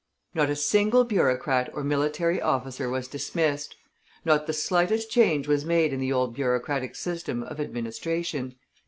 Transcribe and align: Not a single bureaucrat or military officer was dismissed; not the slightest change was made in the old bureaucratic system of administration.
Not 0.33 0.49
a 0.49 0.55
single 0.55 1.03
bureaucrat 1.03 1.69
or 1.75 1.83
military 1.83 2.41
officer 2.41 2.89
was 2.89 3.07
dismissed; 3.07 3.75
not 4.25 4.47
the 4.47 4.51
slightest 4.53 5.11
change 5.11 5.47
was 5.47 5.63
made 5.63 5.93
in 5.93 5.99
the 5.99 6.11
old 6.11 6.33
bureaucratic 6.33 6.95
system 6.95 7.43
of 7.43 7.59
administration. 7.59 8.55